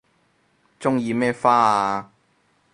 [0.79, 2.11] 鍾意咩花啊